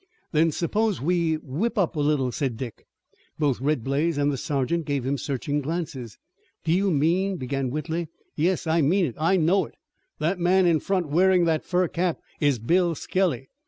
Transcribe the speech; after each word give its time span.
"Then 0.31 0.51
suppose 0.51 0.99
we 0.99 1.35
whip 1.35 1.77
up 1.77 1.95
a 1.95 1.99
little," 1.99 2.31
said 2.31 2.57
Dick. 2.57 2.87
Both 3.37 3.61
Red 3.61 3.83
Blaze 3.83 4.17
and 4.17 4.31
the 4.31 4.35
sergeant 4.35 4.83
gave 4.87 5.05
him 5.05 5.15
searching 5.15 5.61
glances. 5.61 6.17
"Do 6.63 6.71
you 6.71 6.89
mean" 6.89 7.37
began 7.37 7.69
Whitley. 7.69 8.07
"Yes, 8.35 8.65
I 8.65 8.81
mean 8.81 9.05
it. 9.05 9.15
I 9.19 9.37
know 9.37 9.65
it. 9.65 9.75
The 10.17 10.37
man 10.37 10.65
in 10.65 10.79
front 10.79 11.09
wearing 11.09 11.45
the 11.45 11.59
fur 11.63 11.87
cap 11.87 12.17
is 12.39 12.57
Bill 12.57 12.95
Skelly. 12.95 13.49